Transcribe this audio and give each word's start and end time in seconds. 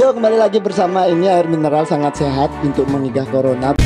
Yo 0.00 0.16
kembali 0.16 0.40
lagi 0.40 0.56
bersama 0.64 1.04
ini 1.04 1.28
air 1.28 1.44
mineral 1.44 1.84
sangat 1.84 2.16
sehat 2.16 2.48
untuk 2.64 2.88
mengigah 2.88 3.28
corona. 3.28 3.76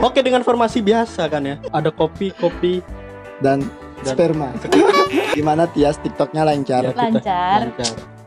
Oke 0.00 0.24
dengan 0.24 0.40
formasi 0.40 0.80
biasa 0.80 1.28
kan 1.28 1.44
ya. 1.44 1.60
Ada 1.68 1.92
kopi, 1.92 2.32
kopi. 2.32 2.80
dan, 3.44 3.60
Dan- 4.00 4.16
sperma. 4.16 4.48
Gimana 5.36 5.68
Tias 5.68 6.00
TikToknya 6.00 6.40
lancar? 6.40 6.88
Ya, 6.88 6.96
kita- 6.96 7.04
Lancar. 7.04 7.60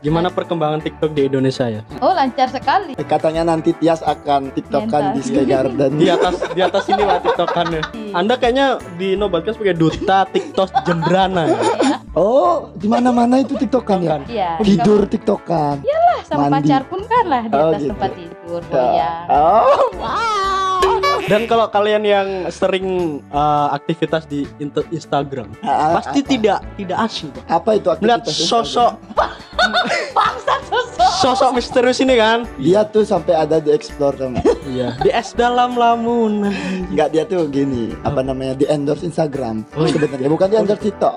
Gimana 0.04 0.30
perkembangan 0.30 0.78
TikTok 0.78 1.10
di 1.10 1.26
Indonesia 1.26 1.66
ya? 1.66 1.82
Oh 1.98 2.14
lancar 2.14 2.46
sekali. 2.54 2.94
Eh, 2.94 3.02
Katanya 3.02 3.42
nanti 3.42 3.74
Tias 3.74 4.06
akan 4.06 4.54
TikTokan 4.54 5.18
di 5.18 5.20
Sky 5.24 5.42
Garden. 5.42 5.98
Di 5.98 6.14
atas 6.14 6.46
di 6.54 6.62
atas 6.62 6.86
ini 6.86 7.02
lah 7.02 7.18
TikTokannya. 7.18 8.14
Anda 8.14 8.38
kayaknya 8.38 8.78
di 8.94 9.18
Nobatkan 9.18 9.58
sebagai 9.58 9.74
duta 9.74 10.30
TikTok 10.30 10.70
Jembrana. 10.86 11.50
ya? 11.50 11.93
Oh, 12.14 12.70
di 12.72 12.86
mana-mana 12.86 13.38
itu 13.38 13.54
TikTokan 13.54 13.98
ya? 14.00 14.16
Iya. 14.24 14.50
Tidur 14.60 15.02
TikTokan. 15.04 15.82
Lah, 15.82 16.20
sama 16.22 16.46
Mandi. 16.46 16.70
pacar 16.70 16.82
pun 16.86 17.00
kan 17.02 17.24
lah 17.26 17.42
di 17.42 17.52
Oh, 17.52 17.68
atas 17.68 17.80
gitu. 17.80 17.90
tempat 17.90 18.10
tidur. 18.14 18.62
Ya. 18.70 19.12
Oh. 19.26 19.90
Oh, 19.98 20.96
Dan 21.24 21.48
kalau 21.48 21.66
kalian 21.66 22.02
yang 22.02 22.28
sering 22.48 22.86
uh, 23.28 23.72
aktivitas 23.72 24.24
di 24.24 24.44
Instagram, 24.86 25.48
Ah, 25.60 25.98
pasti 25.98 26.20
apa? 26.20 26.28
tidak 26.28 26.58
tidak 26.76 26.98
asing 27.00 27.32
apa 27.48 27.70
itu 27.72 27.88
melihat 27.98 28.20
aktivitas 28.22 28.46
sosok 28.46 28.92
Bangsat 30.14 30.60
sosok. 30.64 31.10
sosok 31.18 31.50
misterius 31.50 31.98
ini 31.98 32.14
kan. 32.14 32.44
Dia 32.56 32.84
tuh 32.84 33.02
sampai 33.02 33.34
ada 33.34 33.58
di 33.58 33.70
explore 33.70 34.14
sama. 34.14 34.38
Iya. 34.64 34.96
Di 34.98 35.10
es 35.10 35.32
dalam 35.32 35.74
lamunan. 35.74 36.48
Enggak 36.88 37.12
dia 37.12 37.24
tuh 37.24 37.44
gini, 37.46 37.92
apa 38.00 38.20
namanya 38.20 38.54
di 38.54 38.64
endorse 38.64 39.04
Instagram. 39.04 39.60
Oh, 39.72 39.84
iya. 39.84 39.92
Sebenarnya 39.92 40.24
bukan 40.26 40.48
di 40.48 40.56
endorse 40.56 40.84
TikTok. 40.84 41.14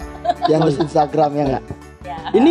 Di 0.48 0.52
endorse 0.56 0.80
Instagram 0.80 1.30
ya 1.32 1.44
enggak? 1.46 1.64
Ya. 2.02 2.18
Ini 2.32 2.50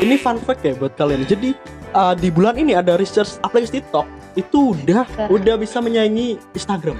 ini 0.00 0.16
fun 0.16 0.40
fact 0.40 0.64
ya 0.64 0.72
buat 0.74 0.96
kalian. 0.96 1.28
Jadi 1.28 1.52
uh, 1.92 2.16
di 2.16 2.32
bulan 2.32 2.56
ini 2.56 2.72
ada 2.72 2.96
research 2.96 3.36
aplikasi 3.40 3.80
TikTok 3.80 4.06
itu 4.34 4.72
udah 4.72 5.04
udah 5.28 5.54
bisa 5.58 5.78
menyaingi 5.78 6.40
Instagram. 6.54 6.96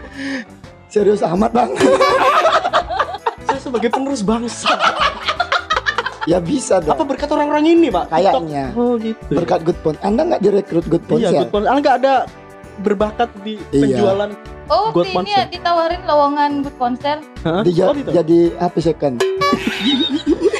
Serius 0.90 1.22
amat, 1.22 1.54
Bang. 1.54 1.70
Saya 3.46 3.60
sebagai 3.62 3.94
penerus 3.94 4.26
bangsa. 4.26 4.74
ya 6.28 6.42
bisa 6.42 6.82
dong. 6.82 6.98
Apa 6.98 7.06
berkat 7.06 7.30
orang-orang 7.30 7.64
ini, 7.70 7.88
Pak? 7.88 8.10
Kayaknya. 8.10 8.74
Oh, 8.74 8.98
gitu. 8.98 9.30
Berkat 9.30 9.62
Good 9.62 9.78
Phone. 9.80 9.98
Anda 10.02 10.26
nggak 10.26 10.42
direkrut 10.42 10.86
Good 10.90 11.04
Phone 11.06 11.22
Iya, 11.22 11.30
ya? 11.30 11.40
good 11.46 11.50
ponsel. 11.54 11.68
Anda 11.70 11.80
nggak 11.80 11.96
ada 12.02 12.14
berbakat 12.82 13.30
di 13.46 13.54
Iya. 13.70 13.82
penjualan. 13.86 14.30
Oh 14.70 14.94
Good 14.94 15.10
waktu 15.10 15.26
ini 15.26 15.30
ya 15.32 15.44
ditawarin 15.50 16.02
lowongan 16.06 16.62
good 16.62 16.76
ponsel. 16.78 17.18
Hah? 17.42 17.66
Dija- 17.66 17.90
Oh, 17.90 17.94
gitu. 17.94 18.14
jadi 18.14 18.38
HP 18.56 18.76
second. 18.80 19.18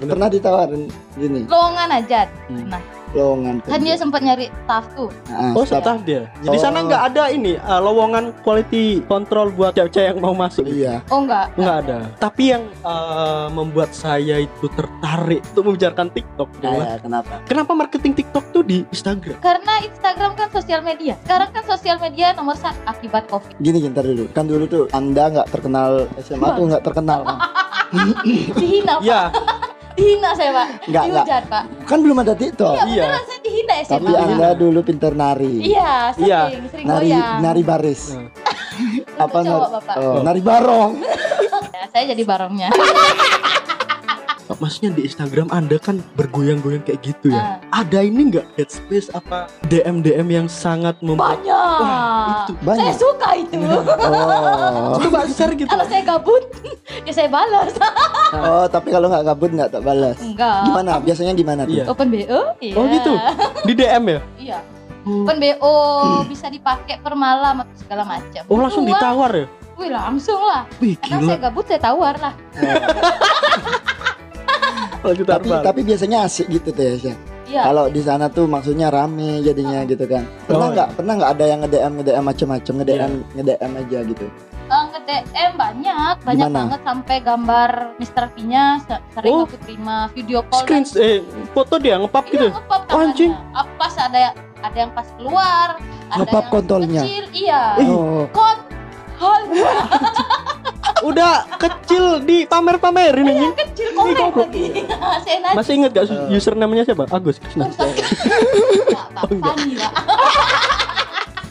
Pernah 0.00 0.28
ditawarin 0.28 0.82
gini 1.14 1.44
Lowongan 1.44 1.88
aja. 1.94 2.26
Hmm. 2.46 2.66
Nah, 2.66 2.82
lowongan 3.10 3.62
kan 3.62 3.78
dia 3.78 3.94
sempat 3.94 4.20
nyari 4.20 4.50
staff 4.58 4.90
tuh. 4.92 5.06
Ah, 5.28 5.54
Oh, 5.54 5.62
staff. 5.62 6.02
dia. 6.02 6.26
Jadi 6.40 6.50
Oh. 6.50 6.60
sana 6.60 6.82
nggak 6.82 7.02
ada 7.08 7.24
ini 7.28 7.54
uh, 7.56 7.78
lowongan 7.78 8.34
quality 8.42 8.98
control 9.04 9.48
buat 9.48 9.70
cewek-cewek 9.72 10.08
yang 10.08 10.18
mau 10.18 10.34
masuk. 10.34 10.66
Iya. 10.66 10.98
Oh 11.08 11.22
enggak. 11.22 11.54
Nggak 11.54 11.76
ada. 11.80 11.98
Tapi 12.18 12.42
yang 12.48 12.66
uh, 12.82 13.46
membuat 13.48 13.92
saya 13.92 14.40
itu 14.40 14.66
tertarik 14.68 15.46
untuk 15.46 15.62
membicarakan 15.64 16.10
TikTok 16.10 16.48
adalah 16.58 16.84
Ah, 16.84 16.98
kenapa? 16.98 17.34
kenapa 17.44 17.72
marketing 17.72 18.12
TikTok 18.16 18.44
tuh 18.50 18.62
di 18.62 18.82
Instagram? 18.88 19.38
Karena 19.38 19.72
Instagram 19.80 20.30
kan 20.34 20.48
sosial 20.50 20.82
media. 20.82 21.14
Sekarang 21.22 21.50
kan 21.50 21.62
sosial 21.64 21.96
media 21.98 22.34
nomor 22.34 22.56
satu 22.56 22.82
akibat 22.84 23.30
covid. 23.30 23.54
Gini 23.56 23.78
gini 23.78 23.94
ntar 23.94 24.02
dulu. 24.02 24.26
Kan 24.28 24.44
dulu 24.44 24.64
tuh 24.66 24.84
Anda 24.90 25.30
nggak 25.30 25.48
terkenal 25.48 26.10
SMA 26.18 26.48
tuh 26.50 26.64
nggak 26.66 26.82
terkenal 26.82 27.20
kan? 27.22 27.38
Dihina 28.54 28.98
pak. 28.98 29.30
Iya, 29.94 30.02
Dihina 30.16 30.30
saya 30.34 30.50
pak. 30.52 30.66
Nggak, 30.84 31.02
nggak. 31.04 31.24
Dihujat 31.24 31.44
pak. 31.46 31.64
Kan 31.84 31.98
belum 32.00 32.16
ada 32.18 32.34
TikTok. 32.34 32.74
Iya 32.74 32.84
Iya. 32.84 33.02
beneran 33.04 33.24
saya 33.24 33.40
dihina 33.40 33.74
SMA. 33.78 33.92
Tapi 33.94 34.12
Anda 34.16 34.48
dulu 34.52 34.78
pinter 34.82 35.12
nari. 35.14 35.54
Iya, 35.62 35.92
sering, 36.12 36.26
Iya. 36.26 36.40
sering 36.66 36.86
Nari 36.86 37.08
goyang. 37.08 37.38
nari 37.40 37.62
baris. 37.62 38.02
Untuk 38.10 39.14
Apa 39.16 39.38
cowok, 39.38 39.46
nari? 39.46 39.70
Bapak. 39.70 39.94
Oh, 39.96 40.18
nari 40.20 40.40
barong. 40.42 40.92
Ya, 40.98 41.84
saya 41.92 42.04
jadi 42.08 42.22
barongnya. 42.24 42.68
maksudnya 44.64 44.96
di 44.96 45.04
Instagram 45.04 45.52
Anda 45.52 45.76
kan 45.76 46.00
bergoyang-goyang 46.16 46.88
kayak 46.88 47.04
gitu 47.04 47.28
ya. 47.28 47.60
Ah. 47.60 47.84
Ada 47.84 48.00
ini 48.00 48.32
nggak 48.32 48.56
headspace 48.56 49.12
apa 49.12 49.52
DM 49.68 50.00
DM 50.00 50.28
yang 50.32 50.46
sangat 50.48 50.96
membuat 51.04 51.36
Banyak. 51.44 51.76
Wah, 51.84 52.48
itu. 52.48 52.52
Saya 52.56 52.64
Banyak. 52.64 52.96
suka 52.96 53.28
itu. 53.36 53.56
Oh. 53.60 54.96
coba 55.04 55.20
share 55.28 55.52
gitu. 55.52 55.68
Kalau 55.68 55.84
saya 55.84 56.02
gabut, 56.08 56.44
ya 57.04 57.12
saya 57.12 57.28
balas. 57.28 57.76
Oh, 58.34 58.66
tapi 58.66 58.88
kalau 58.88 59.12
nggak 59.12 59.24
kabut 59.28 59.50
nggak 59.52 59.68
tak 59.68 59.82
balas. 59.84 60.16
Enggak. 60.24 60.64
Gimana? 60.64 60.90
Biasanya 61.04 61.32
gimana 61.36 61.62
tuh? 61.68 61.76
Iya. 61.76 61.84
Open 61.92 62.08
BO? 62.08 62.40
Iya. 62.64 62.74
Oh 62.80 62.84
gitu. 62.88 63.12
Di 63.68 63.72
DM 63.76 64.04
ya? 64.08 64.20
Iya. 64.40 64.58
Open 65.04 65.36
BO 65.36 65.74
bisa 66.24 66.48
dipakai 66.48 66.96
per 67.04 67.12
malam 67.12 67.60
atau 67.60 67.76
segala 67.76 68.08
macam. 68.08 68.42
Oh 68.48 68.56
langsung 68.56 68.88
Uang, 68.88 68.96
ditawar 68.96 69.30
ya? 69.36 69.46
Wih 69.74 69.90
langsung 69.90 70.40
lah. 70.40 70.64
Wih 70.78 70.94
Karena 70.96 71.18
gila. 71.20 71.28
saya 71.28 71.38
gabut 71.44 71.64
saya 71.66 71.80
tawar 71.82 72.14
lah. 72.16 72.34
Lanjut 75.04 75.26
Tapi 75.26 75.48
Arbal. 75.48 75.62
tapi 75.62 75.80
biasanya 75.82 76.18
asik 76.24 76.46
gitu 76.48 76.68
tuh 76.70 76.80
ya. 76.82 76.94
Syah. 76.98 77.18
Iya. 77.44 77.60
Kalau 77.62 77.84
di 77.86 78.00
sana 78.00 78.26
tuh 78.26 78.48
maksudnya 78.48 78.88
rame 78.88 79.38
jadinya 79.38 79.84
gitu 79.84 80.04
kan. 80.04 80.24
Pernah 80.42 80.64
Oh, 80.64 80.72
nggak? 80.72 80.88
Pernah 80.96 81.12
nggak 81.14 81.30
ada 81.30 81.44
yang 81.44 81.60
nge-DM 81.60 81.92
nge-DM 81.94 82.24
macam-macam, 82.24 82.72
nge-DM 82.74 82.96
Iya. 82.96 83.08
nge-DM 83.34 83.72
aja 83.76 83.98
gitu. 84.02 84.26
Eh, 84.64 84.84
nge-DM 84.88 85.52
banyak, 85.54 86.14
banyak 86.24 86.40
Gimana? 86.42 86.56
banget 86.58 86.80
sampai 86.82 87.16
gambar 87.20 87.70
Mr. 87.94 88.24
V-nya 88.32 88.64
se- 88.80 89.02
sering 89.12 89.34
Oh. 89.34 89.44
aku 89.44 89.56
terima 89.60 89.96
video 90.10 90.40
call. 90.42 90.64
Screen 90.64 90.84
eh 90.96 91.20
foto 91.52 91.76
dia 91.76 92.00
ngepap 92.00 92.24
gitu. 92.26 92.48
Iya, 92.48 92.56
ngepop 92.56 92.82
Oh, 92.88 92.98
anjing. 92.98 93.32
Pas 93.76 93.94
ada 93.94 94.32
ada 94.58 94.76
yang 94.78 94.90
pas 94.90 95.08
keluar, 95.12 95.68
ada 96.08 96.16
Ngepop 96.16 96.32
yang 96.40 96.48
kontolnya? 96.50 97.02
kecil, 97.04 97.24
iya. 97.30 97.62
Oh, 97.84 98.24
Kontol 98.32 99.40
Udah 101.04 101.32
kecil 101.54 102.04
di 102.20 102.42
pamer-pamerin 102.44 103.26
anjing. 103.26 103.52
kecil 103.54 103.88
korek 103.92 104.34
lagi. 104.34 104.64
Masih 105.56 105.72
inget 105.76 105.90
gak 105.92 106.04
Eh. 106.08 106.32
username-nya 106.32 106.84
siapa? 106.84 107.04
Agus. 107.08 107.36
Pak, 107.54 107.68
Oh, 109.22 109.36
Pak. 109.38 109.56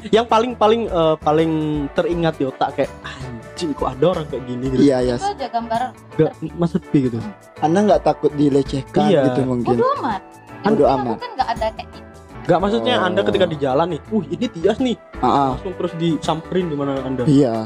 yang 0.09 0.25
paling 0.25 0.53
paling 0.53 0.81
eh, 0.85 1.15
paling 1.17 1.51
teringat 1.91 2.35
di 2.35 2.45
otak 2.45 2.69
kayak 2.75 2.91
anjing 3.03 3.71
kok 3.71 3.87
ada 3.89 4.05
orang 4.11 4.25
kayak 4.27 4.43
gini 4.43 4.65
gitu. 4.67 4.81
iya 4.83 4.97
ya. 5.01 5.15
Itu 5.15 5.29
aja 5.31 5.47
gambar 5.47 5.81
Gak 6.13 6.31
masa 6.53 6.75
sepi 6.75 6.99
gitu. 7.07 7.17
Anda 7.59 7.79
nggak 7.83 8.01
takut 8.03 8.31
dilecehkan 8.33 9.07
Iya. 9.07 9.21
gitu 9.29 9.41
mungkin. 9.43 9.77
bodo 9.77 9.87
amat. 9.97 10.21
Bodo 10.61 10.83
Yang 10.83 10.95
amat. 10.97 11.17
Kan 11.17 11.31
nggak 11.33 11.49
ada 11.49 11.67
kayak 11.71 11.87
gitu. 11.87 12.01
Gak 12.43 12.59
maksudnya 12.59 12.95
Oh. 12.95 13.07
Anda 13.07 13.21
ketika 13.23 13.45
di 13.47 13.55
jalan 13.55 13.87
nih, 13.87 14.01
uh 14.03 14.23
ini 14.27 14.45
Tias 14.51 14.77
nih, 14.77 14.95
Ah, 15.15 15.23
ah. 15.23 15.49
langsung 15.55 15.73
terus 15.73 15.93
disamperin 15.95 16.67
di 16.67 16.75
mana 16.75 16.99
Anda. 16.99 17.23
iya. 17.23 17.63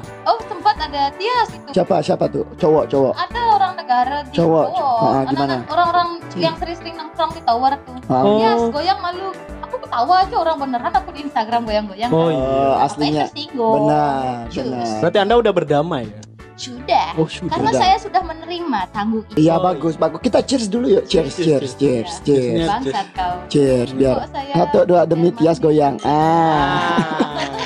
Ada 0.87 1.03
Tias 1.13 1.49
itu. 1.51 1.69
Siapa 1.73 1.95
siapa 1.99 2.25
tuh? 2.27 2.47
Cowok 2.55 2.83
cowok. 2.87 3.13
Ada 3.13 3.41
orang 3.49 3.73
negara 3.75 4.17
di 4.23 4.31
Cowok. 4.33 4.65
cowok. 4.71 4.99
Ah, 5.03 5.23
gimana? 5.27 5.55
Orang-orang 5.67 6.07
yang 6.35 6.55
sering-sering 6.55 6.95
nongkrong 6.95 7.31
di 7.35 7.41
tower 7.43 7.75
tuh. 7.77 7.97
Ah. 8.07 8.23
Oh. 8.23 8.39
Tias 8.39 8.61
goyang 8.71 8.99
malu. 8.99 9.27
Aku 9.59 9.75
ketawa 9.77 10.23
aja 10.23 10.35
orang 10.37 10.57
beneran 10.57 10.93
aku 10.93 11.09
di 11.11 11.19
Instagram 11.21 11.61
goyang-goyang. 11.61 12.07
Oh, 12.07 12.17
Oh, 12.17 12.29
iya. 12.29 12.87
aslinya. 12.87 13.27
Makanya 13.27 13.27
tersinggung. 13.27 13.75
Benar, 13.83 14.47
Jus. 14.47 14.63
benar. 14.63 14.87
Berarti 15.03 15.17
Anda 15.19 15.35
udah 15.35 15.51
berdamai 15.53 16.03
ya? 16.07 16.19
Sudah. 16.57 17.07
Oh 17.13 17.27
sudah. 17.27 17.53
Karena 17.53 17.69
Sudah. 17.69 17.81
saya 17.83 17.95
sudah 18.01 18.21
menerima 18.23 18.79
tanggung 18.89 19.21
itu. 19.27 19.37
Iya 19.37 19.53
Oh, 19.53 19.61
bagus 19.61 19.93
bagus. 19.93 20.19
Kita 20.23 20.39
cheers 20.41 20.65
dulu 20.65 20.89
yuk. 20.89 21.03
Cheers 21.05 21.35
cheers 21.35 21.71
cheers 21.75 22.13
Iya. 22.17 22.25
cheers. 22.25 22.65
Bangsat 22.65 23.07
kau. 23.13 23.33
Cheers 23.45 23.89
biar 23.93 24.15
satu 24.49 24.79
dua 24.83 25.03
demi 25.03 25.29
Tias 25.29 25.59
goyang. 25.59 25.99
Ah. 26.01 26.97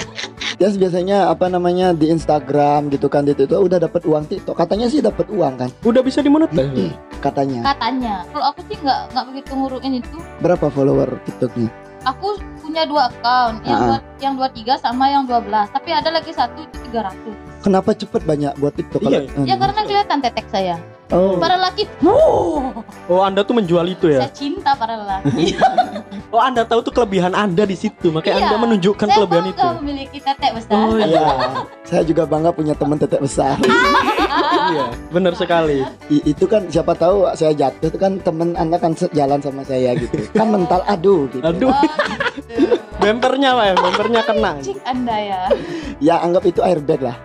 Ah. 0.62 0.70
Tias 0.70 0.78
biasanya 0.78 1.18
apa 1.26 1.50
namanya 1.50 1.90
di 1.90 2.06
Instagram 2.08 2.94
gitu 2.94 3.10
kan 3.10 3.26
di 3.26 3.34
itu 3.34 3.50
udah 3.50 3.82
dapat 3.82 4.06
uang 4.06 4.30
TikTok. 4.30 4.54
Katanya 4.54 4.86
sih 4.86 5.02
dapat 5.02 5.26
uang 5.28 5.58
kan? 5.58 5.70
Udah 5.82 6.06
bisa 6.06 6.22
dimonetize. 6.22 6.94
Katanya. 7.18 7.66
Katanya. 7.66 8.22
Kalau 8.30 8.46
aku 8.54 8.62
sih 8.70 8.78
nggak 8.78 9.00
nggak 9.10 9.26
begitu 9.34 9.52
nguruin 9.58 9.94
itu. 9.98 10.18
Berapa 10.38 10.70
follower 10.70 11.18
TikToknya? 11.26 11.70
Aku 12.02 12.34
punya 12.58 12.86
dua 12.86 13.10
account, 13.10 13.62
yang 13.62 13.78
Ah. 13.78 13.86
dua, 13.86 13.98
yang 14.18 14.34
23 14.34 14.74
sama 14.78 15.06
yang 15.06 15.26
12. 15.26 15.70
Tapi 15.70 15.90
ada 15.94 16.10
lagi 16.10 16.30
satu 16.30 16.62
itu 16.62 16.78
300. 16.90 17.34
Kenapa 17.62 17.94
cepet 17.94 18.22
banyak 18.22 18.54
buat 18.58 18.74
TikTok? 18.74 19.02
Iya. 19.06 19.30
Kalau- 19.30 19.46
Ya 19.46 19.56
karena 19.58 19.82
kelihatan 19.82 20.18
tetek 20.18 20.46
saya. 20.50 20.76
Oh. 21.12 21.38
Para 21.38 21.60
laki, 21.60 21.86
wow, 22.02 22.72
Oh 23.06 23.22
Anda 23.22 23.44
tuh 23.44 23.54
menjual 23.54 23.84
itu 23.86 24.08
ya? 24.08 24.24
saya 24.24 24.34
cinta 24.34 24.74
para 24.74 24.98
lelaki. 24.98 25.54
Oh 26.32 26.40
Anda 26.40 26.64
tahu 26.64 26.80
tuh 26.80 26.94
kelebihan 26.94 27.36
Anda 27.36 27.68
di 27.68 27.76
situ, 27.76 28.08
makanya 28.08 28.36
Iya. 28.38 28.46
Anda 28.46 28.58
menunjukkan 28.58 29.04
saya 29.04 29.18
kelebihan 29.20 29.46
itu. 29.46 29.60
bangga 29.60 29.76
memiliki 29.78 30.18
tetek 30.18 30.52
besar. 30.56 30.80
Oh 30.80 30.96
iya, 30.96 31.06
Iya. 31.06 31.28
Saya 31.92 32.04
juga 32.04 32.24
bangga 32.24 32.50
punya 32.50 32.72
teman 32.72 32.96
tetek 32.96 33.20
besar. 33.20 33.60
iya, 34.72 34.86
benar 35.12 35.36
sekali. 35.36 35.84
I- 36.08 36.24
itu 36.26 36.48
kan 36.48 36.72
siapa 36.72 36.96
tahu 36.96 37.28
saya 37.34 37.52
jatuh 37.52 37.84
itu 37.86 38.00
kan 38.00 38.16
teman 38.18 38.56
anda 38.56 38.80
kan 38.80 38.96
jalan 38.96 39.44
sama 39.44 39.62
saya 39.62 39.92
gitu. 39.94 40.24
Kan 40.32 40.48
mental 40.56 40.80
aduh 40.86 41.28
gitu. 41.28 41.44
Aduh, 41.44 41.68
Oh, 41.68 41.84
gitu. 42.34 42.80
bempernya 42.98 43.52
pak 43.52 43.66
ya, 43.66 43.74
bempernya 43.78 44.22
kena. 44.24 44.52
Cik 44.62 44.80
anda 44.82 45.16
ya. 45.20 45.42
Ya 46.00 46.16
anggap 46.18 46.48
itu 46.48 46.64
airbag 46.64 47.02
lah. 47.02 47.16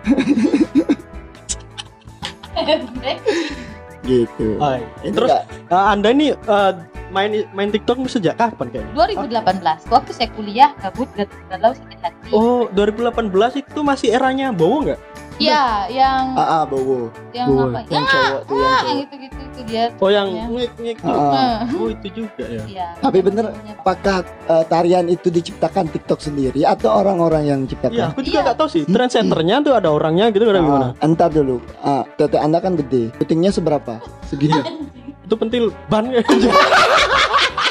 gitu. 4.03 4.47
Hai. 4.57 4.83
Ini 5.01 5.13
Terus 5.13 5.29
nggak- 5.31 5.45
eh, 5.69 5.85
anda 5.87 6.07
ini 6.09 6.27
eh, 6.31 6.71
main 7.09 7.31
main 7.51 7.69
TikTok 7.69 8.03
sejak 8.05 8.35
kapan 8.35 8.67
kayaknya? 8.69 8.91
2018 8.93 9.87
waktu 9.87 10.11
saya 10.11 10.29
kuliah 10.33 10.71
gabut 10.77 11.07
gak 11.13 11.27
galau 11.47 11.71
sakit 11.71 11.99
hati. 12.01 12.29
Oh 12.29 12.67
2018 12.71 13.31
itu 13.57 13.79
masih 13.81 14.11
eranya 14.11 14.51
Bowo 14.51 14.83
nggak? 14.83 14.99
Iya, 15.37 15.85
yang 15.87 16.33
ah, 16.33 16.41
ah, 16.41 16.63
bowo. 16.65 17.13
yang 17.29 17.45
Boy. 17.45 17.69
apa? 17.69 17.79
Yang 17.85 18.01
Ya, 18.01 18.09
cowok 18.09 18.41
tuh 18.41 18.57
yang 18.57 18.65
ah, 18.65 18.73
yang 18.73 18.81
cowok. 18.81 18.97
gitu-gitu 18.97 19.37
itu 19.37 19.61
dia. 19.69 19.85
Oh 20.01 20.09
yang 20.09 20.27
Ya. 20.33 20.45
ngik 20.49 20.71
ngik. 20.81 20.97
Ah, 20.97 21.13
ah. 21.13 21.29
Nah, 21.29 21.57
Oh 21.77 21.87
itu 21.93 22.07
juga 22.09 22.43
ya. 22.49 22.63
Iya. 22.65 22.87
Tapi 22.97 23.17
bener 23.21 23.45
apakah 23.71 24.17
eh, 24.25 24.63
tarian 24.65 25.05
itu 25.05 25.29
diciptakan 25.29 25.85
TikTok 25.87 26.19
sendiri 26.19 26.65
atau 26.65 26.89
orang-orang 26.89 27.43
yang 27.45 27.59
Iya, 27.61 27.69
ciptakan? 27.69 28.07
aku 28.09 28.21
juga 28.25 28.33
Iya. 28.33 28.45
nggak 28.49 28.57
tahu 28.57 28.69
sih. 28.73 28.81
Trendsetternya 28.89 29.55
tuh 29.61 29.73
ada 29.77 29.89
orangnya 29.93 30.25
gitu 30.33 30.41
ada 30.43 30.57
gimana? 30.57 30.87
Entar 30.97 31.29
dulu. 31.29 31.61
Ah, 31.79 32.01
tete 32.17 32.41
Anda 32.41 32.57
kan 32.57 32.73
gede. 32.73 33.13
Putingnya 33.13 33.53
seberapa? 33.53 34.01
Segini. 34.25 34.57
Itu 35.29 35.37
pentil 35.37 35.69
ban 35.85 36.09
ya. 36.17 36.25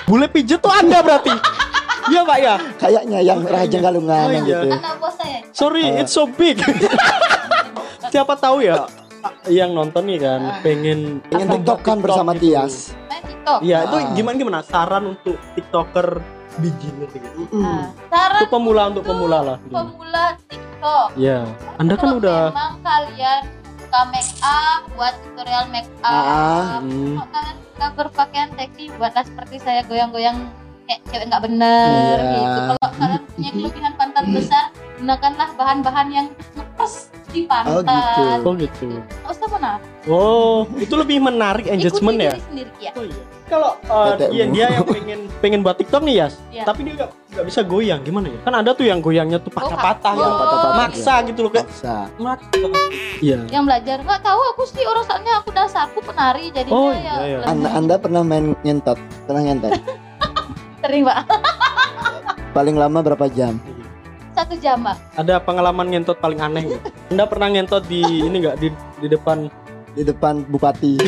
Bule 0.07 0.27
pijet 0.27 0.59
tuh 0.59 0.71
anda 0.71 1.03
berarti. 1.03 1.35
Iya 2.07 2.21
pak 2.23 2.39
ya. 2.39 2.55
Kayaknya 2.79 3.19
yang 3.21 3.41
Raja 3.43 3.79
Galungan 3.81 4.25
Oh, 4.25 4.31
iya. 4.31 4.41
gitu. 4.41 4.69
Anak 4.71 4.95
bos 4.97 5.15
saya. 5.19 5.39
Sorry, 5.51 5.85
Ah. 5.85 6.01
it's 6.01 6.15
so 6.15 6.25
big. 6.29 6.63
Siapa 8.13 8.39
tahu 8.39 8.63
ya 8.63 8.87
yang 9.45 9.75
nonton 9.75 10.07
nih 10.07 10.23
kan 10.23 10.41
Ah. 10.41 10.63
pengen 10.63 11.19
Ingin 11.27 11.47
apa, 11.49 11.55
TikTok 11.59 11.81
kan 11.83 11.97
bersama 11.99 12.31
gitu. 12.33 12.55
Tias. 12.55 12.95
Main 13.05 13.23
TikTok. 13.25 13.59
Iya, 13.61 13.79
itu 13.83 13.97
Ah. 13.97 14.11
gimana 14.15 14.35
gimana 14.37 14.59
saran 14.63 15.05
untuk 15.09 15.35
TikToker 15.53 16.09
beginner 16.57 17.09
gitu. 17.11 17.27
Nah, 17.53 17.91
saran 18.07 18.39
Untuk 18.39 18.51
pemula 18.53 18.83
untuk 18.87 19.03
pemula 19.03 19.39
lah. 19.43 19.59
pemula 19.61 20.25
TikTok. 20.47 21.07
Iya. 21.19 21.43
Anda 21.77 21.95
kan 21.95 22.07
Kalau 22.07 22.21
udah 22.23 22.41
memang 22.49 22.75
kalian 22.81 23.41
suka 23.77 24.01
make 24.07 24.33
up, 24.41 24.81
buat 24.95 25.15
tutorial 25.21 25.65
make 25.69 25.91
up. 26.01 26.23
Ah. 26.23 26.79
Hmm. 26.79 27.19
Kalau 27.19 27.29
kalian 27.29 27.57
suka 27.77 27.93
berpakaian 27.95 28.49
seksi, 28.57 28.89
buatlah 28.97 29.21
seperti 29.21 29.57
saya 29.61 29.85
goyang-goyang 29.85 30.49
kayak 30.89 31.01
cewek 31.05 31.25
nggak 31.29 31.43
bener 31.45 32.17
Iya. 32.17 32.33
gitu. 32.33 32.61
Kalau 32.73 32.89
kalian 32.97 33.23
punya 33.29 33.51
kelebihan 33.53 33.93
pantat 34.01 34.25
besar, 34.33 34.65
gunakanlah 34.97 35.49
bahan-bahan 35.53 36.09
yang 36.09 36.27
ngepres 36.57 36.95
di 37.29 37.45
Oh, 37.45 37.49
pantat. 37.53 38.09
gitu. 38.17 38.25
Oh 38.41 38.55
gitu. 38.57 38.87
Usah 39.29 39.49
mana? 39.53 39.71
Oh, 40.07 40.65
itu 40.79 40.95
lebih 40.95 41.21
menarik 41.21 41.69
engagement 41.69 42.17
Ikuti 42.17 42.25
ya. 42.25 42.33
diri 42.33 42.45
sendiri 42.49 42.71
ya. 42.81 42.91
Oh 42.97 43.05
iya. 43.05 43.23
Kalau 43.47 43.71
uh, 43.85 44.07
Tetekmu. 44.11 44.33
dia, 44.33 44.45
dia 44.49 44.67
yang 44.73 44.87
pengen 44.89 45.21
pengen 45.39 45.61
buat 45.61 45.77
TikTok 45.77 46.03
nih 46.03 46.17
ya, 46.17 46.29
Iya. 46.51 46.65
tapi 46.65 46.81
dia 46.83 46.93
nggak 46.97 47.11
nggak 47.47 47.55
bisa 47.55 47.63
goyang 47.63 48.03
gimana 48.03 48.27
ya? 48.27 48.39
Kan 48.43 48.55
ada 48.59 48.71
tuh 48.75 48.83
yang 48.83 48.99
goyangnya 48.99 49.39
tuh 49.39 49.55
patah-patah, 49.55 50.11
Oh, 50.11 50.19
yang 50.19 50.35
patah-patah, 50.35 50.73
maksa 50.75 51.15
gitu 51.23 51.47
loh 51.47 51.51
kayak 51.55 51.71
Maksa. 51.71 51.97
maksa. 52.19 52.67
Iya. 53.23 53.39
Yang 53.47 53.63
belajar 53.63 53.97
nggak 54.03 54.21
tahu 54.21 54.41
aku 54.51 54.63
sih 54.67 54.83
orang 54.83 55.05
soalnya 55.07 55.33
aku 55.39 55.49
dasarku 55.55 55.99
penari 56.03 56.51
jadinya 56.51 56.75
Oh, 56.75 56.91
ya. 56.91 56.99
iya, 56.99 57.15
iya. 57.23 57.39
Anda, 57.47 57.69
anda 57.71 57.95
pernah 57.97 58.27
main 58.27 58.59
nyentot? 58.61 58.99
Pernah 59.31 59.43
nyentot? 59.47 59.73
Sering 60.83 61.07
pak. 61.07 61.17
Paling 62.51 62.75
lama 62.75 62.99
berapa 63.01 63.27
jam? 63.31 63.63
Satu 64.35 64.59
jam 64.59 64.83
pak. 64.83 64.99
Ada 65.15 65.39
pengalaman 65.39 65.87
ngentot 65.87 66.19
paling 66.19 66.43
aneh 66.43 66.67
nggak? 66.67 66.83
Anda 67.15 67.25
pernah 67.31 67.49
ngentot 67.49 67.87
di 67.87 68.03
ini 68.03 68.37
nggak 68.43 68.57
di 68.59 68.69
di 68.99 69.07
depan 69.07 69.47
Di 69.95 70.03
depan 70.03 70.43
bupati. 70.45 70.99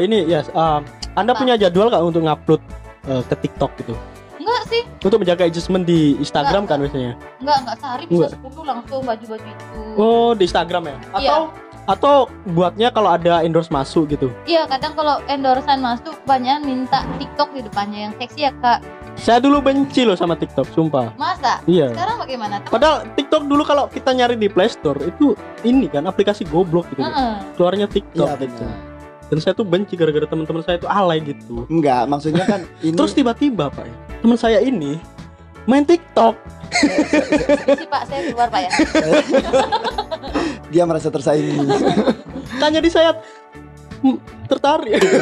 ini 0.00 0.26
ya? 0.26 0.42
um, 0.50 0.82
anda 1.12 1.32
punya 1.32 1.56
jadwal 1.56 1.88
nggak 1.88 2.02
untuk 2.02 2.22
ngupload 2.22 2.62
uh, 3.06 3.22
ke 3.22 3.34
TikTok 3.38 3.72
gitu? 3.78 3.94
Enggak 4.40 4.62
sih, 4.66 4.82
Untuk 5.00 5.20
menjaga 5.20 5.44
engagement 5.44 5.84
di 5.84 6.16
Instagram 6.16 6.64
kan 6.64 6.80
biasanya? 6.80 7.12
enggak 7.38 7.56
enggak 7.60 7.76
sehari 7.78 8.04
bisa 8.08 8.32
Enggak. 8.32 8.52
10 8.56 8.70
langsung 8.72 9.00
baju-baju 9.04 9.46
itu. 9.46 9.80
Oh 9.96 10.30
di 10.32 10.42
Instagram 10.44 10.82
ya? 10.86 10.96
Atau 11.12 11.40
atau 11.86 12.14
buatnya 12.46 12.88
kalau 12.88 13.10
ada 13.10 13.42
endorse 13.42 13.68
masuk 13.68 14.08
gitu? 14.08 14.30
Iya 14.44 14.64
kadang 14.64 14.94
kalau 14.94 15.18
endorsean 15.26 15.80
masuk 15.80 16.14
banyak 16.24 16.62
minta 16.62 17.02
TikTok 17.16 17.50
di 17.50 17.60
depannya 17.60 18.08
yang 18.08 18.12
seksi 18.16 18.40
ya 18.40 18.52
kak. 18.60 18.80
Saya 19.18 19.36
dulu 19.36 19.60
benci 19.60 20.06
loh 20.06 20.14
sama 20.14 20.32
TikTok, 20.32 20.70
sumpah. 20.72 21.12
Masa? 21.18 21.60
Iya. 21.66 21.92
Sekarang 21.92 22.16
bagaimana? 22.16 22.62
Teman- 22.62 22.72
Padahal 22.72 22.96
TikTok 23.12 23.42
dulu 23.44 23.62
kalau 23.66 23.84
kita 23.86 24.16
nyari 24.16 24.38
di 24.38 24.48
Play 24.48 24.70
Store 24.70 24.96
itu 25.02 25.36
ini 25.60 25.90
kan 25.90 26.06
aplikasi 26.06 26.46
goblok 26.46 26.88
gitu. 26.88 27.02
kan. 27.02 27.12
Heeh. 27.12 27.34
Keluarnya 27.58 27.86
TikTok 27.90 28.28
Iya 28.30 28.40
gitu. 28.40 28.64
Dan 29.30 29.38
saya 29.38 29.54
tuh 29.54 29.62
benci 29.62 29.94
gara-gara 29.94 30.26
teman-teman 30.26 30.60
saya 30.60 30.76
itu 30.76 30.90
alay 30.90 31.22
gitu. 31.22 31.62
Enggak, 31.70 32.04
maksudnya 32.04 32.44
kan 32.44 32.66
ini 32.86 32.94
Terus 32.94 33.14
tiba-tiba 33.14 33.70
Pak, 33.70 33.86
ya, 33.86 33.94
teman 34.20 34.36
saya 34.36 34.58
ini 34.58 34.98
main 35.64 35.86
TikTok. 35.86 36.34
sih 36.70 37.86
pak 37.86 38.06
saya 38.06 38.30
keluar 38.30 38.46
pak 38.46 38.60
ya. 38.62 38.70
dia 40.68 40.82
merasa 40.82 41.10
tersaingi. 41.10 41.66
Tanya 42.62 42.78
di 42.78 42.90
saya 42.90 43.10
"Hmm, 44.00 44.16
tertarik. 44.46 44.96
itu 44.98 45.18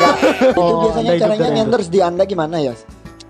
Oh, 0.54 0.88
biasanya 0.88 1.10
ada 1.10 1.20
caranya 1.20 1.50
endorse 1.58 1.90
di 1.90 1.98
Anda 1.98 2.22
gimana 2.24 2.62
ya? 2.62 2.72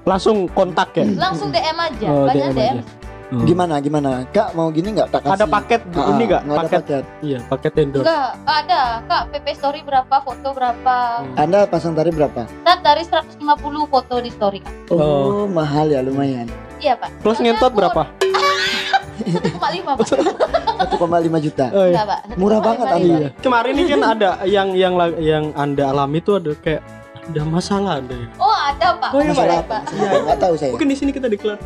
Langsung 0.04 0.46
kontak 0.48 0.92
ya. 0.94 1.06
Langsung 1.08 1.48
DM 1.48 1.74
aja. 1.74 2.06
Oh, 2.06 2.26
banyak 2.26 2.48
DM 2.48 2.54
DM. 2.54 2.76
aja. 2.76 2.82
Gimana 3.28 3.76
gimana? 3.78 4.24
Kak 4.26 4.56
mau 4.56 4.68
gini 4.68 4.88
nggak 4.90 5.08
tak 5.10 5.20
kasih? 5.20 5.36
Ada 5.36 5.46
paket 5.46 5.80
Ah, 5.92 6.08
ini 6.10 6.24
enggak? 6.24 6.42
nggak 6.42 6.56
ada 6.56 6.62
Paket. 6.62 6.80
paket. 6.80 7.04
Iya, 7.20 7.38
paket 7.44 7.72
endorse. 7.76 8.04
Enggak, 8.04 8.28
ada 8.46 8.80
kak 9.04 9.22
PP 9.28 9.46
story 9.52 9.80
berapa, 9.82 10.14
foto 10.18 10.48
berapa. 10.50 10.96
Hmm. 11.20 11.36
Anda 11.36 11.58
pasang 11.64 11.92
tarif 11.92 12.14
berapa? 12.14 12.48
Start 12.48 12.80
dari 12.80 13.02
150 13.02 13.36
foto 13.84 14.14
di 14.18 14.30
story 14.30 14.58
kak. 14.58 14.72
Oh, 14.90 15.44
mahal 15.46 15.86
ya 15.88 16.00
lumayan. 16.00 16.48
Iya 16.78 16.96
pak. 16.96 17.12
Plus 17.20 17.36
Soalnya 17.36 17.52
ngentot 17.52 17.68
aku 17.68 17.78
berapa? 17.78 18.02
1,5 19.18 19.60
pak. 19.92 20.06
1,5 20.88 20.96
juta. 21.38 21.66
Oh, 21.68 21.84
iya. 21.84 21.92
Enggak 21.92 22.06
pak. 22.08 22.20
Murah 22.34 22.58
banget, 22.58 22.80
1,5 22.80 22.88
Anda. 22.88 22.96
kali. 22.96 23.10
Kemarin 23.38 23.72
ini 23.74 23.84
kan 23.90 24.02
ada 24.06 24.28
yang 24.46 24.68
yang 24.72 24.92
yang 25.18 25.44
Anda 25.52 25.84
alami 25.86 26.18
itu 26.18 26.32
ada 26.32 26.56
kayak 26.56 26.80
ada 27.28 27.42
masalah 27.44 28.00
ada. 28.00 28.14
ya. 28.14 28.28
Oh 28.38 28.47
ada 28.68 28.86
pak. 28.94 29.10
Oh, 29.10 29.18
iya, 29.18 29.30
Masalah 29.30 29.56
apa? 29.56 29.68
pak. 29.70 29.82
Iya, 29.90 30.10
nggak 30.20 30.38
tahu 30.38 30.54
saya. 30.54 30.72
Mungkin 30.72 30.88
di 30.88 30.96
sini 30.96 31.10
kita 31.10 31.26
deklar. 31.26 31.56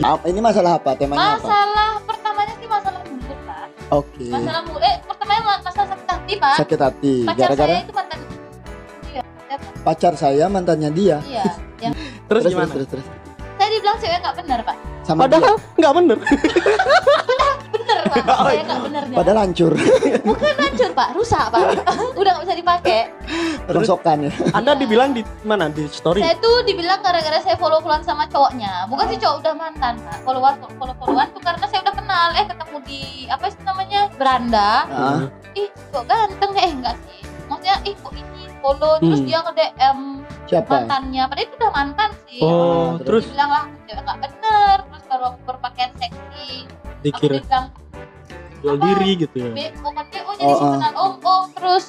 Apa- 0.00 0.26
Ini 0.26 0.40
masalah 0.40 0.72
apa? 0.74 0.90
Temanya 0.94 1.20
apa? 1.32 1.40
Masalah 1.40 1.90
pertamanya 2.02 2.54
sih 2.54 2.68
masalah 2.68 3.00
mulut 3.06 3.38
pak. 3.40 3.66
Oke. 3.90 4.26
Masalah 4.26 4.62
mulut. 4.62 4.82
Eh 4.82 4.94
pertamanya 5.02 5.40
ma- 5.42 5.60
masalah 5.60 5.88
sakit 5.88 6.06
hati 6.08 6.32
pak. 6.36 6.54
Sakit 6.56 6.80
hati. 6.80 7.14
Pacar 7.24 7.38
Gara-gara 7.40 7.68
saya 7.68 7.80
itu 7.80 7.92
mantan. 7.92 8.18
Iya. 9.06 9.22
ya, 9.44 9.56
Pak. 9.56 9.72
pacar 9.82 10.12
saya 10.14 10.44
mantannya 10.46 10.90
dia. 10.90 11.16
Iya. 11.22 11.44
Yang 11.78 11.94
Terus, 12.26 12.42
terus, 12.42 12.52
gimana? 12.52 12.70
terus, 12.70 12.88
terus. 12.88 13.06
saya 13.56 13.68
dibilang 13.68 13.96
cewek 13.96 14.18
nggak 14.18 14.36
benar 14.36 14.58
pak. 14.62 14.76
Sama 15.02 15.20
Padahal 15.22 15.54
nggak 15.74 15.92
bener. 15.94 16.18
Bener 17.70 17.98
pak. 18.04 18.16
saya 18.20 18.62
nggak 18.62 18.80
benernya. 18.82 19.08
dia. 19.08 19.18
Padahal 19.18 19.38
hancur 19.40 19.72
pak, 21.00 21.08
rusak 21.12 21.44
pak. 21.48 21.80
Udah 22.20 22.30
nggak 22.30 22.44
bisa 22.44 22.54
dipakai. 22.54 23.00
rongsokan 23.66 24.18
ya. 24.22 24.32
Anda 24.52 24.74
dibilang 24.74 25.10
di 25.10 25.24
mana 25.42 25.68
di 25.68 25.86
story? 25.86 26.20
Saya 26.20 26.36
tuh 26.36 26.60
dibilang 26.62 27.00
gara-gara 27.00 27.40
saya 27.40 27.56
follow-followan 27.56 28.02
sama 28.02 28.26
cowoknya. 28.26 28.84
Bukan 28.86 29.08
sih 29.08 29.16
cowok 29.16 29.36
udah 29.40 29.54
mantan 29.54 29.94
pak. 29.98 30.20
Follower 30.20 30.52
follow-followan 30.74 31.32
tuh 31.32 31.40
karena 31.40 31.64
saya 31.64 31.80
udah 31.80 31.94
kenal. 31.94 32.28
Eh 32.34 32.44
ketemu 32.44 32.76
di 32.84 33.00
apa 33.26 33.44
sih 33.48 33.62
namanya 33.62 34.00
beranda. 34.14 34.70
Ah, 34.86 35.20
Ih 35.52 35.66
kok 35.88 36.04
ganteng 36.04 36.52
eh 36.54 36.70
enggak 36.70 36.96
sih. 37.04 37.20
Maksudnya 37.46 37.76
ih 37.82 37.94
kok 37.96 38.12
ini 38.12 38.42
follow 38.60 38.92
terus 38.98 39.18
Hmm. 39.18 39.26
dia 39.26 39.38
nge 39.40 39.52
DM 39.54 39.98
siapa? 40.46 40.70
mantannya. 40.76 41.22
Padahal 41.24 41.46
itu 41.46 41.54
udah 41.56 41.72
mantan 41.72 42.10
sih. 42.24 42.40
Oh, 42.40 42.52
Ah, 42.52 42.90
terus 43.00 43.24
Dibilang 43.24 43.50
lah 43.50 43.64
cewek 43.82 44.02
nggak 44.02 44.18
bener. 44.20 44.76
Terus 44.84 45.04
baru 45.06 45.24
aku 45.26 45.38
berpakaian 45.46 45.90
seksi. 45.96 46.50
Aku 46.66 47.00
dikira 47.00 47.34
dibilang 47.38 47.66
jual 48.60 48.74
apa? 48.74 48.84
diri 48.86 49.10
gitu 49.18 49.36
ya. 49.36 49.50
Be, 49.50 49.64
pokoknya 49.74 50.20
oh 50.22 50.34
jadi 50.34 50.44
Oh, 50.46 50.54
si 50.54 50.62
ah. 50.62 50.70
kenal 50.74 50.92
om 50.96 51.12
om 51.18 51.44
terus 51.52 51.84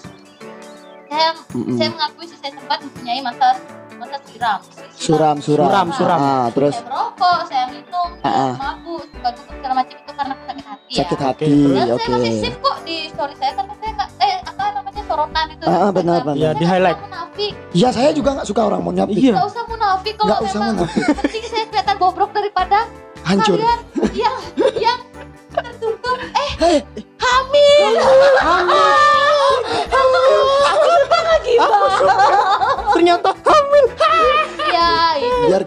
saya 1.05 1.29
Mm-mm. 1.51 1.75
saya 1.75 1.89
mengakui 1.89 2.25
sih 2.25 2.37
saya 2.37 2.51
sempat 2.53 2.79
mempunyai 2.79 3.19
masa 3.19 3.47
masa 3.93 4.17
siram 4.23 4.59
Suram, 4.91 5.37
suram. 5.37 5.67
Suram, 5.67 5.87
suram. 5.91 6.19
Ah, 6.19 6.47
terus 6.49 6.73
saya 6.73 6.87
merokok 6.87 7.39
saya 7.45 7.65
minum 7.69 8.09
Ah, 8.19 8.29
ah. 8.29 8.53
mabuk 8.55 9.03
suka 9.05 9.29
dukung 9.31 9.55
segala 9.55 9.73
macam 9.75 9.93
itu 9.93 10.11
karena 10.11 10.33
sakit 10.41 10.65
hati 10.65 10.93
sakit 10.93 11.17
ya 11.17 11.25
hati. 11.27 11.45
Oke. 11.91 12.01
saya 12.01 12.17
masih 12.17 12.33
save 12.39 12.57
kok 12.57 12.77
di 12.81 12.97
story 13.07 13.33
saya 13.35 13.51
karena 13.53 13.73
saya 13.75 13.91
nggak 13.93 14.09
eh 14.19 14.35
apa 14.41 14.63
namanya 14.71 15.03
sorotan 15.03 15.45
itu 15.49 15.63
Ah, 15.63 15.77
ah, 15.77 15.91
benar, 15.91 16.17
benar. 16.21 16.33
Iya, 16.33 16.47
nggak 16.47 16.55
di 16.55 16.65
highlight. 16.65 16.97
munafik 17.01 17.53
Ya 17.73 17.89
saya 17.89 18.09
juga 18.11 18.29
nggak 18.33 18.47
suka 18.47 18.61
orang 18.63 18.81
munafik. 18.81 19.15
Iya. 19.15 19.33
nggak 19.33 19.47
usah 19.47 19.63
munafik 19.65 20.13
kalau 20.15 20.27
Nggak 20.27 20.39
usah 20.41 20.59
memang 20.61 20.75
munafik. 20.77 21.03
penting 21.19 21.43
saya 21.45 21.63
kelihatan 21.67 21.95
bobrok 21.97 22.31
daripada 22.31 22.77
Hancur. 23.21 23.53
kalian 23.53 23.79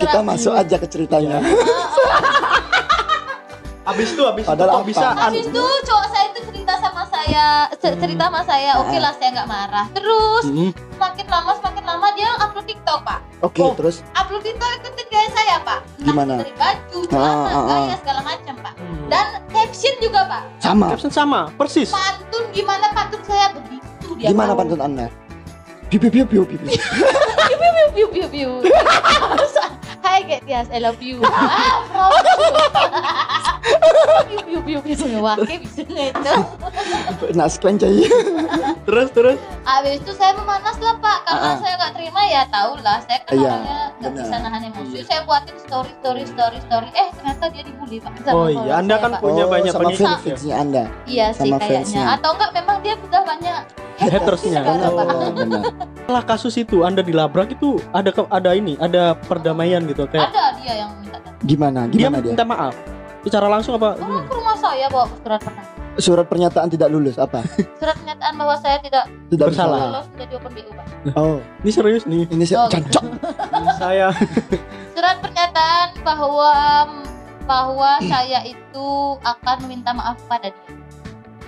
kita 0.05 0.19
masuk 0.21 0.53
aja 0.53 0.77
ke 0.77 0.87
ceritanya. 0.87 1.39
Abis 3.85 4.17
itu 4.17 4.25
abis 4.25 4.43
itu 4.43 4.49
Padahal 4.49 4.81
kok 4.81 4.87
bisa 4.89 5.13
Habis 5.13 5.45
itu 5.45 5.61
cowok 5.61 6.07
saya 6.09 6.25
itu 6.33 6.41
cerita 6.43 6.73
sama 6.81 7.05
saya, 7.05 7.45
ce- 7.69 7.99
cerita 8.01 8.25
sama 8.25 8.41
saya, 8.41 8.81
oke 8.81 8.97
lah 8.97 9.13
saya 9.13 9.29
nggak 9.37 9.45
marah. 9.47 9.87
Terus 9.93 10.45
Mm. 10.47 10.73
semakin 10.73 11.27
lama 11.29 11.53
semakin 11.55 11.85
lama 11.85 12.09
dia 12.17 12.33
upload 12.41 12.65
TikTok 12.65 13.05
pak, 13.05 13.21
Oke, 13.43 13.61
Oh. 13.61 13.77
terus 13.77 14.01
upload 14.15 14.41
TikTok 14.41 14.71
ikutin 14.81 15.07
gaya 15.07 15.29
saya 15.37 15.55
pak, 15.61 15.85
Entah 15.85 16.07
Gimana? 16.07 16.35
dari 16.41 16.55
baju, 16.57 16.99
Ah, 16.99 17.09
celana, 17.13 17.45
ah, 17.45 17.53
ah. 17.53 17.65
gaya 17.69 17.97
segala 18.01 18.21
macam 18.25 18.55
pak. 18.57 18.75
Dan 19.05 19.27
caption 19.53 19.95
juga 20.01 20.21
pak, 20.25 20.43
sama. 20.59 20.87
Caption 20.89 21.13
sama, 21.13 21.41
persis. 21.53 21.91
pantun 21.93 22.45
gimana 22.51 22.87
pantun 22.91 23.21
saya 23.21 23.53
begitu 23.53 23.85
dia 24.17 24.17
Dia 24.17 24.29
Gimana 24.33 24.53
pantun 24.57 24.81
Anda? 24.81 25.07
Piu 25.87 26.01
piu 26.01 26.09
piu 26.09 26.25
piu 26.25 26.43
piu. 26.43 26.57
piu. 26.59 26.73
Piu 27.45 27.57
piu 27.93 28.07
piu 28.09 28.27
piu. 28.27 28.51
Hai 30.05 30.21
get 30.29 30.45
yes, 30.45 30.69
I 30.69 30.85
love 30.85 31.01
you. 31.01 31.25
Ah, 33.65 34.29
piu 34.29 34.61
piu 34.61 34.79
piu. 34.85 34.97
Wah, 35.25 35.41
kayak 35.41 35.65
bisa 35.65 35.83
itu. 35.89 36.33
Nak 37.33 37.49
cai. 37.81 38.05
Terus 38.85 39.09
terus. 39.17 39.39
Habis 39.65 40.05
itu 40.05 40.13
saya 40.13 40.37
memanas 40.37 40.77
lah 40.85 41.01
pak, 41.01 41.19
karena 41.25 41.49
ah. 41.49 41.57
saya 41.57 41.75
nggak 41.81 41.93
terima 41.97 42.21
ya 42.29 42.43
tahu 42.53 42.77
lah. 42.85 43.01
Saya 43.09 43.19
kan 43.25 43.33
Iya, 43.33 43.49
orangnya 43.49 43.81
nggak 44.05 44.21
bisa 44.21 44.37
nahan 44.39 44.63
emosi. 44.67 44.97
Saya 45.03 45.21
buatin 45.25 45.57
story 45.57 45.93
story 45.97 46.23
story 46.27 46.59
story. 46.61 46.89
Eh 46.93 47.09
ternyata 47.11 47.45
dia 47.49 47.63
dibully 47.63 47.97
pak. 47.99 48.13
Sama 48.21 48.37
Oh 48.37 48.47
iya, 48.47 48.73
Anda 48.77 48.95
saya, 48.95 49.03
kan 49.03 49.11
Pak. 49.11 49.21
punya 49.21 49.45
Oh, 49.45 49.51
banyak 49.51 49.73
sama 49.73 49.83
pengikut. 49.83 50.05
ya? 50.05 50.13
fans-fansnya 50.13 50.55
Anda. 50.55 50.85
Iya 51.05 51.27
sih 51.31 51.41
sama 51.43 51.57
kayaknya. 51.57 51.81
fansnya. 51.81 52.05
Atau 52.15 52.31
enggak 52.33 52.51
memang 52.53 52.77
dia 52.81 52.95
udah 53.01 53.23
banyak 53.25 53.59
Hatersnya. 53.95 54.61
Oh, 54.61 55.31
benar. 55.33 55.63
Setelah 55.97 56.23
kasus 56.25 56.55
itu 56.57 56.77
Anda 56.83 57.01
dilabrak 57.01 57.49
itu 57.51 57.81
ada 57.91 58.11
ke- 58.11 58.29
ada 58.29 58.51
ini, 58.53 58.75
ada 58.77 59.15
perdamaian 59.17 59.81
gitu 59.85 60.05
kayak 60.05 60.29
Ada 60.29 60.45
dia 60.59 60.75
yang 60.77 60.91
minta 60.99 61.17
datang. 61.17 61.35
Gimana? 61.41 61.81
dia 61.87 61.97
Gimana 62.03 62.19
dia? 62.19 62.31
minta 62.31 62.45
maaf. 62.45 62.75
Secara 63.23 63.47
langsung 63.49 63.73
apa? 63.75 63.97
Oh, 63.97 64.21
ke 64.21 64.33
rumah 64.33 64.53
saya 64.55 64.85
bawa 64.87 65.09
surat 65.15 65.41
pernyataan. 65.41 65.73
Surat 65.95 66.27
pernyataan 66.27 66.67
tidak 66.67 66.89
lulus 66.89 67.15
apa? 67.17 67.47
Surat 67.81 67.95
pernyataan 67.95 68.35
bahwa 68.35 68.55
saya 68.57 68.77
tidak 68.79 69.05
Tidak 69.29 69.47
Bersalah. 69.47 69.79
lolos 69.89 70.07
menjadi 70.11 70.33
open 70.35 70.51
BU 70.53 70.71
pak. 70.73 70.87
Oh, 71.15 71.37
Ini 71.63 71.71
serius 71.71 72.05
nih. 72.05 72.25
ini 72.29 72.45
sih 72.45 72.57
Oh, 72.57 72.67
cocok. 72.67 73.05
Saya 73.83 74.09
Surat 74.91 75.17
pernyataan 75.19 75.89
bahwa 76.03 76.53
bahwa 77.45 78.01
saya 78.01 78.41
itu 78.43 78.87
akan 79.21 79.57
meminta 79.63 79.93
maaf 79.93 80.17
pada 80.25 80.49
dia. 80.49 80.73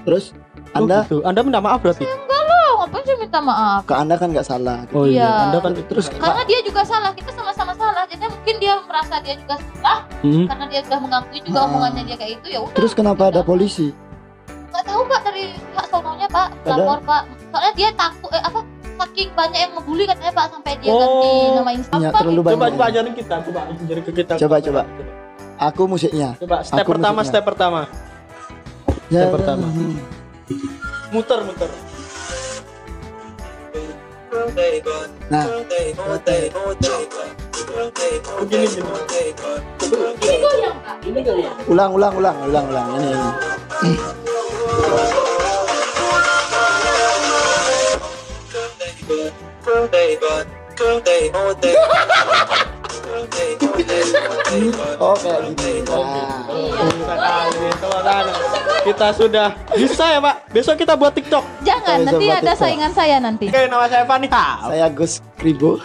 Terus 0.03 0.37
Oh, 0.69 0.79
Anda 0.79 1.03
gitu. 1.03 1.25
Anda 1.25 1.41
minta 1.41 1.59
maaf 1.59 1.81
berarti. 1.81 2.05
Oh, 2.05 2.83
ngapain 2.83 3.01
saya 3.03 3.17
minta 3.17 3.41
maaf? 3.41 3.81
ke 3.83 3.95
Anda 3.95 4.15
kan 4.15 4.29
nggak 4.29 4.45
salah. 4.45 4.85
Oh 4.93 5.09
iya, 5.09 5.25
Iya. 5.25 5.31
Anda 5.49 5.59
kan 5.59 5.73
Terus 5.81 6.07
Karena 6.13 6.43
dia 6.45 6.61
juga 6.61 6.83
salah, 6.83 7.11
kita 7.11 7.31
sama-sama 7.33 7.73
salah. 7.73 8.05
Jadi 8.05 8.27
mungkin 8.27 8.55
dia 8.59 8.75
merasa 8.85 9.17
dia 9.19 9.35
juga 9.35 9.57
salah 9.57 10.05
Hmm. 10.21 10.45
karena 10.45 10.65
dia 10.67 10.81
sudah 10.83 10.99
mengakui 10.99 11.39
juga 11.41 11.59
Ah. 11.59 11.67
omongannya 11.67 12.03
dia 12.05 12.17
kayak 12.17 12.33
itu 12.37 12.47
ya 12.51 12.61
udah. 12.61 12.75
terus 12.75 12.93
kenapa 12.93 13.23
ada 13.27 13.41
polisi? 13.41 13.95
Tahu 14.87 15.01
pak 15.05 15.21
dari 15.21 15.45
pihak 15.53 15.87
sononya 15.87 16.27
pak, 16.29 16.49
lapor 16.65 16.99
pak. 17.03 17.23
Soalnya 17.51 17.73
dia 17.75 17.89
takut 17.93 18.31
eh 18.31 18.41
apa 18.41 18.61
saking 18.97 19.29
banyak 19.35 19.59
yang 19.59 19.73
ngebully 19.75 20.05
katanya 20.05 20.33
pak 20.33 20.47
sampai 20.49 20.73
dia 20.79 20.89
Oh. 20.89 20.97
ganti 20.97 21.29
nama 21.53 21.71
Instagram 21.75 22.07
pak. 22.07 22.21
terlalu 22.23 22.41
Coba 22.41 22.51
banyak. 22.55 22.73
coba 22.73 22.85
ajarin 22.87 23.13
kita, 23.13 23.35
coba 23.43 23.61
ajarin 23.69 24.03
ke 24.03 24.13
kita. 24.15 24.33
Coba, 24.39 24.57
coba. 24.59 24.83
Aku 25.59 25.83
musiknya. 25.87 26.29
Coba 26.37 26.57
step 26.63 26.81
Aku 26.81 26.91
pertama, 26.93 27.19
musiknya. 27.19 27.31
step 27.33 27.45
pertama. 27.45 27.81
Ya, 29.07 29.23
pertama. 29.29 29.67
hmm. 29.67 29.95
Muter, 31.09 31.41
muter. 31.43 31.71
Nah, 35.27 35.45
Begini 38.39 38.67
gini. 38.67 38.91
Ini 40.17 40.37
goyang 40.39 40.77
pak. 40.79 40.97
Ini 41.03 41.21
kali 41.21 41.43
ya. 41.43 41.51
ulang, 41.67 41.91
ulang, 41.93 42.15
ulang, 42.15 42.37
ulang, 42.43 42.65
ulang. 42.67 42.87
Ini, 42.95 43.07
ini. 43.11 44.26
Oh, 54.97 55.15
kayak 55.21 55.41
gini. 55.53 55.85
Nah. 55.85 56.43
Tangan. 57.07 58.25
Kita 58.87 59.09
sudah 59.13 59.49
bisa 59.75 60.05
ya 60.15 60.19
Pak. 60.23 60.37
Besok 60.55 60.75
kita 60.79 60.95
buat 60.95 61.13
TikTok. 61.13 61.45
Jangan, 61.67 61.97
Bisa 62.01 62.09
nanti 62.15 62.27
ada 62.31 62.41
TikTok. 62.41 62.63
saingan 62.63 62.93
saya 62.95 63.17
nanti. 63.19 63.47
Oke, 63.51 63.67
nama 63.67 63.87
saya 63.91 64.05
Fani. 64.07 64.29
Saya 64.31 64.87
Gus 64.95 65.13
Kribo. 65.37 65.83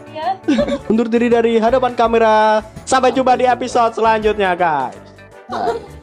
Undur 0.90 1.06
diri 1.06 1.28
dari 1.28 1.60
hadapan 1.60 1.92
kamera. 1.94 2.64
Sampai 2.88 3.12
jumpa 3.12 3.36
di 3.36 3.44
episode 3.46 3.94
selanjutnya, 3.94 4.56
guys. 4.56 5.93